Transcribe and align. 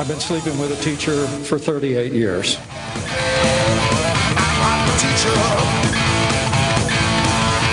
I've 0.00 0.06
been 0.06 0.20
sleeping 0.20 0.56
with 0.60 0.70
a 0.70 0.80
teacher 0.80 1.26
for 1.26 1.58
38 1.58 2.12
years. 2.12 2.54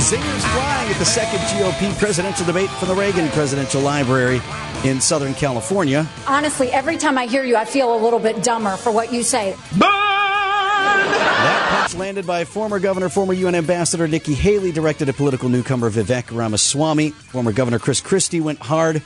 Zingers 0.00 0.42
flying 0.54 0.90
at 0.90 0.98
the 0.98 1.04
second 1.04 1.40
GOP 1.40 1.98
presidential 1.98 2.46
debate 2.46 2.70
from 2.70 2.88
the 2.88 2.94
Reagan 2.94 3.28
Presidential 3.28 3.82
Library 3.82 4.40
in 4.84 5.02
Southern 5.02 5.34
California. 5.34 6.08
Honestly, 6.26 6.72
every 6.72 6.96
time 6.96 7.18
I 7.18 7.26
hear 7.26 7.44
you, 7.44 7.56
I 7.56 7.66
feel 7.66 7.94
a 7.94 8.00
little 8.02 8.18
bit 8.18 8.42
dumber 8.42 8.78
for 8.78 8.90
what 8.90 9.12
you 9.12 9.22
say. 9.22 9.54
That 9.74 11.68
punch 11.78 11.94
landed 11.94 12.26
by 12.26 12.46
former 12.46 12.78
governor, 12.78 13.10
former 13.10 13.34
UN 13.34 13.54
ambassador 13.54 14.08
Nikki 14.08 14.32
Haley, 14.32 14.72
directed 14.72 15.10
at 15.10 15.16
political 15.16 15.50
newcomer 15.50 15.90
Vivek 15.90 16.34
Ramaswamy. 16.34 17.10
Former 17.10 17.52
Governor 17.52 17.78
Chris 17.78 18.00
Christie 18.00 18.40
went 18.40 18.60
hard 18.60 19.02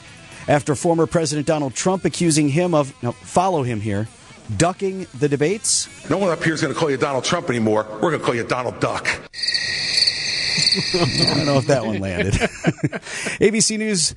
after 0.49 0.73
former 0.73 1.05
President 1.05 1.47
Donald 1.47 1.75
Trump 1.75 2.03
accusing 2.03 2.49
him 2.49 2.73
of, 2.73 2.91
now 3.03 3.11
follow 3.11 3.61
him 3.61 3.79
here, 3.79 4.07
ducking 4.57 5.05
the 5.19 5.29
debates. 5.29 6.09
No 6.09 6.17
one 6.17 6.31
up 6.31 6.43
here 6.43 6.55
is 6.55 6.61
going 6.61 6.73
to 6.73 6.79
call 6.79 6.89
you 6.89 6.97
Donald 6.97 7.23
Trump 7.23 7.49
anymore. 7.49 7.85
We're 8.01 8.09
going 8.09 8.19
to 8.19 8.25
call 8.25 8.35
you 8.35 8.43
Donald 8.43 8.79
Duck. 8.79 9.07
I 9.07 9.27
don't 11.35 11.45
know 11.45 11.57
if 11.57 11.67
that 11.67 11.85
one 11.85 11.99
landed. 11.99 12.33
ABC 12.33 13.77
News 13.77 14.15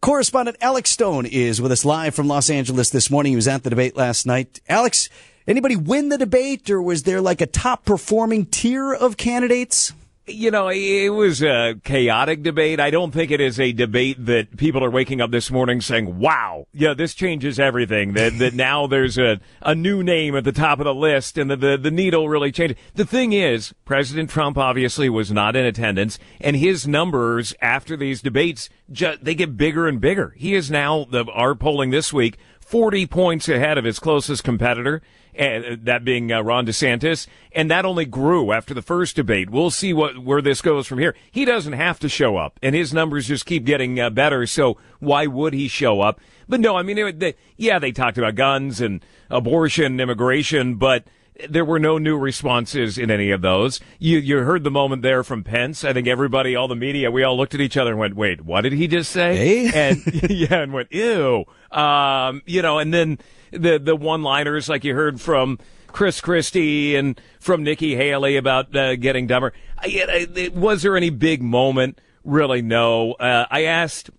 correspondent 0.00 0.56
Alex 0.62 0.90
Stone 0.90 1.26
is 1.26 1.60
with 1.60 1.70
us 1.70 1.84
live 1.84 2.14
from 2.14 2.28
Los 2.28 2.48
Angeles 2.48 2.88
this 2.88 3.10
morning. 3.10 3.32
He 3.32 3.36
was 3.36 3.46
at 3.46 3.62
the 3.62 3.70
debate 3.70 3.94
last 3.94 4.24
night. 4.24 4.60
Alex, 4.68 5.10
anybody 5.46 5.76
win 5.76 6.08
the 6.08 6.18
debate, 6.18 6.70
or 6.70 6.80
was 6.80 7.02
there 7.02 7.20
like 7.20 7.42
a 7.42 7.46
top 7.46 7.84
performing 7.84 8.46
tier 8.46 8.94
of 8.94 9.18
candidates? 9.18 9.92
You 10.26 10.50
know, 10.50 10.68
it 10.68 11.10
was 11.10 11.42
a 11.42 11.74
chaotic 11.84 12.42
debate. 12.42 12.80
I 12.80 12.90
don't 12.90 13.10
think 13.10 13.30
it 13.30 13.42
is 13.42 13.60
a 13.60 13.72
debate 13.72 14.24
that 14.24 14.56
people 14.56 14.82
are 14.82 14.90
waking 14.90 15.20
up 15.20 15.30
this 15.30 15.50
morning 15.50 15.82
saying, 15.82 16.18
wow, 16.18 16.66
yeah, 16.72 16.94
this 16.94 17.12
changes 17.12 17.60
everything. 17.60 18.14
That, 18.14 18.38
that 18.38 18.54
now 18.54 18.86
there's 18.86 19.18
a, 19.18 19.38
a 19.60 19.74
new 19.74 20.02
name 20.02 20.34
at 20.34 20.44
the 20.44 20.52
top 20.52 20.78
of 20.78 20.86
the 20.86 20.94
list 20.94 21.36
and 21.36 21.50
the, 21.50 21.56
the, 21.56 21.76
the 21.76 21.90
needle 21.90 22.30
really 22.30 22.50
changed. 22.52 22.76
The 22.94 23.04
thing 23.04 23.34
is, 23.34 23.74
President 23.84 24.30
Trump 24.30 24.56
obviously 24.56 25.10
was 25.10 25.30
not 25.30 25.56
in 25.56 25.66
attendance 25.66 26.18
and 26.40 26.56
his 26.56 26.88
numbers 26.88 27.54
after 27.60 27.94
these 27.94 28.22
debates, 28.22 28.70
just, 28.90 29.24
they 29.24 29.34
get 29.34 29.58
bigger 29.58 29.86
and 29.86 30.00
bigger. 30.00 30.32
He 30.38 30.54
is 30.54 30.70
now, 30.70 31.04
the, 31.04 31.26
our 31.32 31.54
polling 31.54 31.90
this 31.90 32.14
week, 32.14 32.38
40 32.64 33.06
points 33.06 33.48
ahead 33.48 33.78
of 33.78 33.84
his 33.84 33.98
closest 33.98 34.42
competitor, 34.42 35.02
and 35.34 35.84
that 35.84 36.04
being 36.04 36.32
uh, 36.32 36.40
Ron 36.42 36.66
DeSantis, 36.66 37.26
and 37.52 37.70
that 37.70 37.84
only 37.84 38.04
grew 38.04 38.52
after 38.52 38.72
the 38.72 38.82
first 38.82 39.16
debate. 39.16 39.50
We'll 39.50 39.70
see 39.70 39.92
what 39.92 40.18
where 40.18 40.40
this 40.40 40.62
goes 40.62 40.86
from 40.86 40.98
here. 40.98 41.14
He 41.30 41.44
doesn't 41.44 41.72
have 41.72 41.98
to 42.00 42.08
show 42.08 42.36
up, 42.36 42.58
and 42.62 42.74
his 42.74 42.94
numbers 42.94 43.28
just 43.28 43.46
keep 43.46 43.64
getting 43.64 43.98
uh, 44.00 44.10
better. 44.10 44.46
So 44.46 44.78
why 45.00 45.26
would 45.26 45.52
he 45.52 45.68
show 45.68 46.00
up? 46.00 46.20
But 46.48 46.60
no, 46.60 46.76
I 46.76 46.82
mean, 46.82 47.18
they, 47.18 47.34
yeah, 47.56 47.78
they 47.78 47.92
talked 47.92 48.18
about 48.18 48.34
guns 48.34 48.80
and 48.80 49.04
abortion, 49.30 49.98
immigration, 50.00 50.76
but 50.76 51.04
there 51.48 51.64
were 51.64 51.78
no 51.78 51.98
new 51.98 52.16
responses 52.16 52.96
in 52.96 53.10
any 53.10 53.30
of 53.30 53.42
those. 53.42 53.80
You 53.98 54.18
you 54.18 54.38
heard 54.38 54.64
the 54.64 54.70
moment 54.70 55.02
there 55.02 55.24
from 55.24 55.42
Pence. 55.42 55.84
I 55.84 55.92
think 55.92 56.06
everybody, 56.06 56.54
all 56.54 56.68
the 56.68 56.76
media, 56.76 57.10
we 57.10 57.22
all 57.22 57.36
looked 57.36 57.54
at 57.54 57.60
each 57.60 57.76
other 57.76 57.90
and 57.90 57.98
went, 57.98 58.14
"Wait, 58.14 58.42
what 58.42 58.60
did 58.62 58.72
he 58.72 58.86
just 58.86 59.10
say?" 59.10 59.36
Hey? 59.36 59.70
And 59.90 60.30
yeah, 60.30 60.60
and 60.60 60.72
went, 60.72 60.92
"Ew." 60.92 61.44
Um, 61.70 62.42
you 62.46 62.62
know, 62.62 62.78
and 62.78 62.94
then 62.94 63.18
the 63.50 63.78
the 63.78 63.96
one-liners 63.96 64.68
like 64.68 64.84
you 64.84 64.94
heard 64.94 65.20
from 65.20 65.58
Chris 65.88 66.20
Christie 66.20 66.96
and 66.96 67.20
from 67.40 67.62
Nikki 67.62 67.96
Haley 67.96 68.36
about 68.36 68.74
uh, 68.74 68.96
getting 68.96 69.26
dumber. 69.26 69.52
I, 69.78 70.26
I, 70.36 70.48
was 70.54 70.82
there 70.82 70.96
any 70.96 71.10
big 71.10 71.42
moment? 71.42 72.00
Really, 72.24 72.62
no. 72.62 73.12
Uh, 73.12 73.46
I 73.50 73.64
asked 73.64 74.10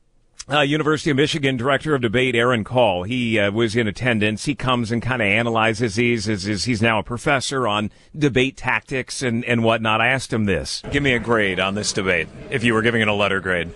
uh, 0.50 0.62
University 0.62 1.10
of 1.10 1.18
Michigan 1.18 1.58
director 1.58 1.96
of 1.96 2.02
debate 2.02 2.36
Aaron 2.36 2.64
Kall. 2.64 3.04
He 3.04 3.40
uh, 3.40 3.52
was 3.52 3.76
in 3.76 3.88
attendance. 3.88 4.46
He 4.46 4.56
comes 4.56 4.92
and 4.92 5.02
kind 5.02 5.22
of 5.22 5.28
analyzes 5.28 5.96
these. 5.96 6.30
As, 6.30 6.48
as 6.48 6.66
he's 6.66 6.82
now 6.82 7.00
a 7.00 7.04
professor 7.04 7.68
on 7.68 7.92
debate 8.18 8.58
tactics 8.58 9.22
and 9.22 9.44
and 9.46 9.64
whatnot. 9.64 10.02
I 10.02 10.08
asked 10.08 10.32
him 10.32 10.46
this: 10.46 10.84
Give 10.92 11.02
me 11.02 11.14
a 11.14 11.20
grade 11.20 11.60
on 11.60 11.76
this 11.76 11.94
debate 11.94 12.28
if 12.50 12.64
you 12.64 12.74
were 12.74 12.82
giving 12.82 13.02
it 13.02 13.08
a 13.08 13.14
letter 13.14 13.40
grade. 13.40 13.72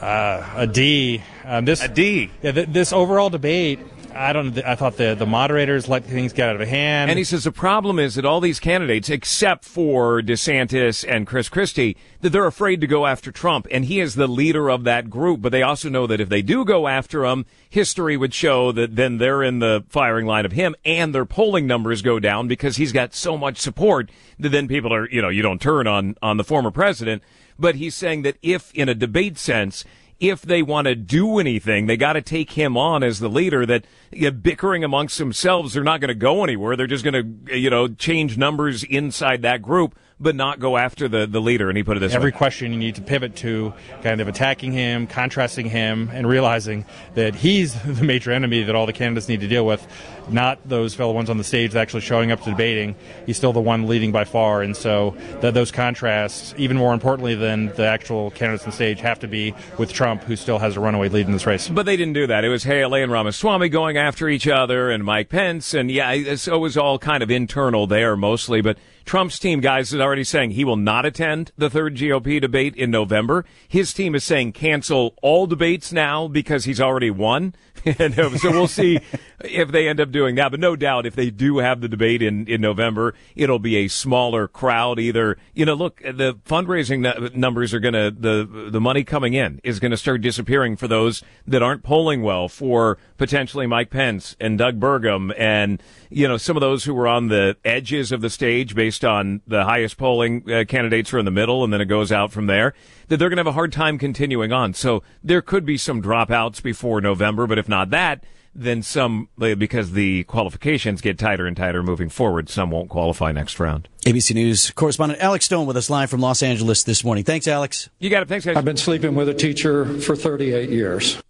Uh, 0.00 0.48
a 0.56 0.66
D. 0.66 1.22
Um, 1.44 1.64
this 1.64 1.82
A 1.82 1.88
D. 1.88 2.30
Yeah, 2.42 2.52
th- 2.52 2.68
this 2.68 2.92
overall 2.92 3.30
debate. 3.30 3.80
I 4.18 4.32
don't. 4.32 4.58
I 4.64 4.74
thought 4.74 4.96
the 4.96 5.14
the 5.14 5.26
moderators 5.26 5.88
let 5.88 6.04
things 6.04 6.32
get 6.32 6.48
out 6.48 6.60
of 6.60 6.66
hand. 6.66 7.08
And 7.08 7.18
he 7.18 7.24
says 7.24 7.44
the 7.44 7.52
problem 7.52 7.98
is 7.98 8.16
that 8.16 8.24
all 8.24 8.40
these 8.40 8.58
candidates, 8.58 9.08
except 9.08 9.64
for 9.64 10.20
DeSantis 10.20 11.08
and 11.08 11.26
Chris 11.26 11.48
Christie, 11.48 11.96
that 12.20 12.30
they're 12.30 12.46
afraid 12.46 12.80
to 12.80 12.86
go 12.88 13.06
after 13.06 13.30
Trump. 13.30 13.68
And 13.70 13.84
he 13.84 14.00
is 14.00 14.16
the 14.16 14.26
leader 14.26 14.68
of 14.68 14.84
that 14.84 15.08
group. 15.08 15.40
But 15.40 15.52
they 15.52 15.62
also 15.62 15.88
know 15.88 16.06
that 16.08 16.20
if 16.20 16.28
they 16.28 16.42
do 16.42 16.64
go 16.64 16.88
after 16.88 17.24
him, 17.24 17.46
history 17.70 18.16
would 18.16 18.34
show 18.34 18.72
that 18.72 18.96
then 18.96 19.18
they're 19.18 19.42
in 19.42 19.60
the 19.60 19.84
firing 19.88 20.26
line 20.26 20.44
of 20.44 20.52
him 20.52 20.74
and 20.84 21.14
their 21.14 21.24
polling 21.24 21.66
numbers 21.66 22.02
go 22.02 22.18
down 22.18 22.48
because 22.48 22.76
he's 22.76 22.92
got 22.92 23.14
so 23.14 23.38
much 23.38 23.58
support 23.58 24.10
that 24.38 24.48
then 24.48 24.66
people 24.66 24.92
are, 24.92 25.08
you 25.08 25.22
know, 25.22 25.28
you 25.28 25.42
don't 25.42 25.62
turn 25.62 25.86
on, 25.86 26.16
on 26.20 26.36
the 26.36 26.44
former 26.44 26.72
president. 26.72 27.22
But 27.58 27.76
he's 27.76 27.94
saying 27.94 28.22
that 28.22 28.36
if 28.42 28.72
in 28.74 28.88
a 28.88 28.94
debate 28.94 29.38
sense, 29.38 29.84
if 30.20 30.42
they 30.42 30.62
want 30.62 30.86
to 30.86 30.94
do 30.94 31.38
anything, 31.38 31.86
they 31.86 31.96
got 31.96 32.14
to 32.14 32.22
take 32.22 32.52
him 32.52 32.76
on 32.76 33.02
as 33.02 33.20
the 33.20 33.28
leader. 33.28 33.64
That 33.64 33.84
you 34.10 34.30
know, 34.30 34.36
bickering 34.36 34.84
amongst 34.84 35.18
themselves, 35.18 35.74
they're 35.74 35.84
not 35.84 36.00
going 36.00 36.08
to 36.08 36.14
go 36.14 36.44
anywhere. 36.44 36.76
They're 36.76 36.86
just 36.86 37.04
going 37.04 37.46
to, 37.46 37.58
you 37.58 37.70
know, 37.70 37.88
change 37.88 38.36
numbers 38.36 38.82
inside 38.84 39.42
that 39.42 39.62
group, 39.62 39.96
but 40.20 40.34
not 40.34 40.58
go 40.58 40.76
after 40.76 41.08
the, 41.08 41.26
the 41.26 41.40
leader. 41.40 41.68
And 41.68 41.76
he 41.76 41.82
put 41.82 41.96
it 41.96 42.00
this 42.00 42.12
way. 42.12 42.16
Every 42.16 42.30
way. 42.30 42.36
question 42.36 42.72
you 42.72 42.78
need 42.78 42.96
to 42.96 43.02
pivot 43.02 43.36
to 43.36 43.72
kind 44.02 44.20
of 44.20 44.28
attacking 44.28 44.72
him, 44.72 45.06
contrasting 45.06 45.66
him, 45.66 46.10
and 46.12 46.28
realizing 46.28 46.84
that 47.14 47.34
he's 47.34 47.80
the 47.98 48.04
major 48.04 48.32
enemy 48.32 48.62
that 48.64 48.74
all 48.74 48.86
the 48.86 48.92
candidates 48.92 49.28
need 49.28 49.40
to 49.40 49.48
deal 49.48 49.64
with, 49.64 49.86
not 50.28 50.58
those 50.68 50.94
fellow 50.94 51.12
ones 51.12 51.30
on 51.30 51.38
the 51.38 51.44
stage 51.44 51.72
that 51.72 51.80
actually 51.80 52.00
showing 52.00 52.30
up 52.30 52.42
to 52.42 52.50
debating. 52.50 52.94
He's 53.26 53.36
still 53.36 53.52
the 53.52 53.60
one 53.60 53.86
leading 53.86 54.12
by 54.12 54.24
far, 54.24 54.62
and 54.62 54.76
so 54.76 55.16
th- 55.40 55.54
those 55.54 55.70
contrasts, 55.70 56.54
even 56.58 56.76
more 56.76 56.92
importantly 56.92 57.34
than 57.34 57.68
the 57.74 57.86
actual 57.86 58.30
candidates 58.32 58.64
on 58.66 58.72
stage, 58.72 59.00
have 59.00 59.20
to 59.20 59.28
be 59.28 59.54
with 59.78 59.92
Trump, 59.92 60.22
who 60.24 60.36
still 60.36 60.58
has 60.58 60.76
a 60.76 60.80
runaway 60.80 61.08
lead 61.08 61.26
in 61.26 61.32
this 61.32 61.46
race. 61.46 61.68
But 61.68 61.86
they 61.86 61.96
didn't 61.96 62.14
do 62.14 62.26
that. 62.26 62.44
It 62.44 62.48
was 62.48 62.64
Haley 62.64 63.02
and 63.02 63.12
Ramaswamy 63.12 63.68
going 63.68 63.96
after 63.96 64.28
each 64.28 64.48
other 64.48 64.90
and 64.90 65.04
Mike 65.04 65.28
Pence. 65.28 65.74
And 65.74 65.90
yeah, 65.90 66.34
so 66.36 66.56
it 66.56 66.58
was 66.58 66.76
all 66.76 66.98
kind 66.98 67.22
of 67.22 67.30
internal 67.30 67.86
there 67.86 68.16
mostly. 68.16 68.60
But 68.60 68.78
Trump's 69.04 69.38
team, 69.38 69.60
guys, 69.60 69.92
is 69.92 70.00
already 70.08 70.24
saying 70.24 70.52
he 70.52 70.64
will 70.64 70.76
not 70.76 71.04
attend 71.04 71.52
the 71.58 71.68
third 71.68 71.94
GOP 71.94 72.40
debate 72.40 72.74
in 72.74 72.90
November. 72.90 73.44
His 73.68 73.92
team 73.92 74.14
is 74.14 74.24
saying 74.24 74.52
cancel 74.52 75.14
all 75.20 75.46
debates 75.46 75.92
now 75.92 76.28
because 76.28 76.64
he's 76.64 76.80
already 76.80 77.10
won. 77.10 77.54
and 77.98 78.18
uh, 78.18 78.36
so 78.38 78.50
we'll 78.50 78.68
see 78.68 79.00
if 79.44 79.70
they 79.70 79.88
end 79.88 80.00
up 80.00 80.10
doing 80.10 80.34
that. 80.36 80.50
But 80.50 80.60
no 80.60 80.76
doubt, 80.76 81.06
if 81.06 81.14
they 81.14 81.30
do 81.30 81.58
have 81.58 81.80
the 81.80 81.88
debate 81.88 82.22
in, 82.22 82.46
in 82.46 82.60
November, 82.60 83.14
it'll 83.36 83.58
be 83.58 83.76
a 83.76 83.88
smaller 83.88 84.48
crowd. 84.48 84.98
Either, 84.98 85.36
you 85.54 85.64
know, 85.64 85.74
look, 85.74 86.00
the 86.00 86.38
fundraising 86.46 87.34
numbers 87.34 87.74
are 87.74 87.80
to, 87.80 88.10
the, 88.10 88.68
the 88.70 88.80
money 88.80 89.04
coming 89.04 89.34
in 89.34 89.60
is 89.64 89.80
to 89.90 89.96
start 89.96 90.20
disappearing 90.20 90.76
for 90.76 90.88
those 90.88 91.22
that 91.46 91.62
aren't 91.62 91.82
polling 91.82 92.22
well 92.22 92.48
for 92.48 92.98
potentially 93.16 93.66
Mike 93.66 93.90
Pence 93.90 94.36
and 94.40 94.58
Doug 94.58 94.78
Burgum 94.78 95.32
and, 95.38 95.82
you 96.10 96.28
know, 96.28 96.36
some 96.36 96.56
of 96.56 96.60
those 96.60 96.84
who 96.84 96.94
were 96.94 97.08
on 97.08 97.28
the 97.28 97.56
edges 97.64 98.12
of 98.12 98.20
the 98.20 98.30
stage 98.30 98.74
based 98.74 99.04
on 99.04 99.40
the 99.46 99.64
highest 99.64 99.96
polling 99.96 100.50
uh, 100.50 100.64
candidates 100.66 101.12
are 101.12 101.18
in 101.18 101.24
the 101.24 101.30
middle 101.30 101.64
and 101.64 101.72
then 101.72 101.80
it 101.80 101.86
goes 101.86 102.12
out 102.12 102.32
from 102.32 102.46
there 102.46 102.74
that 103.08 103.16
they're 103.16 103.30
to 103.30 103.36
have 103.36 103.46
a 103.46 103.52
hard 103.52 103.72
time 103.72 103.98
continuing 103.98 104.52
on. 104.52 104.74
So 104.74 105.02
there 105.24 105.42
could 105.42 105.64
be 105.64 105.76
some 105.76 106.02
dropouts 106.02 106.62
before 106.62 107.00
November, 107.00 107.46
but 107.46 107.58
if 107.58 107.67
not 107.68 107.90
that, 107.90 108.24
then 108.54 108.82
some, 108.82 109.28
uh, 109.40 109.54
because 109.54 109.92
the 109.92 110.24
qualifications 110.24 111.00
get 111.00 111.18
tighter 111.18 111.46
and 111.46 111.56
tighter 111.56 111.82
moving 111.82 112.08
forward, 112.08 112.48
some 112.48 112.70
won't 112.70 112.88
qualify 112.88 113.30
next 113.32 113.60
round. 113.60 113.88
ABC 114.04 114.34
News 114.34 114.70
correspondent 114.72 115.20
Alex 115.20 115.44
Stone 115.44 115.66
with 115.66 115.76
us 115.76 115.88
live 115.90 116.10
from 116.10 116.20
Los 116.20 116.42
Angeles 116.42 116.82
this 116.82 117.04
morning. 117.04 117.24
Thanks, 117.24 117.46
Alex. 117.46 117.88
You 117.98 118.10
got 118.10 118.22
it. 118.22 118.28
Thanks, 118.28 118.44
guys. 118.44 118.56
I've 118.56 118.64
been 118.64 118.76
sleeping 118.76 119.14
with 119.14 119.28
a 119.28 119.34
teacher 119.34 119.84
for 120.00 120.16
38 120.16 120.70
years. 120.70 121.22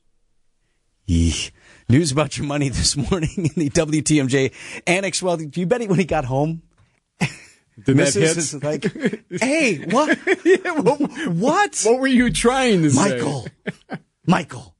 Eeh. 1.09 1.50
News 1.88 2.12
about 2.12 2.37
your 2.37 2.47
money 2.47 2.69
this 2.69 2.97
morning 2.97 3.31
in 3.37 3.50
the 3.56 3.70
WTMJ 3.70 4.53
annex. 4.87 5.23
Well, 5.23 5.41
you 5.41 5.67
bet 5.67 5.81
he 5.81 5.87
when 5.87 5.99
he 5.99 6.05
got 6.05 6.25
home? 6.26 6.62
Did 7.20 7.96
that 7.96 7.96
Mrs. 7.96 8.20
hit? 8.20 8.37
is 8.37 8.62
like, 8.62 9.31
hey, 9.41 9.84
what? 9.84 10.19
what? 11.29 11.82
What 11.84 12.00
were 12.00 12.06
you 12.06 12.31
trying 12.31 12.82
to 12.82 12.91
say? 12.91 13.11
Michael, 13.11 13.46
Michael, 14.26 14.75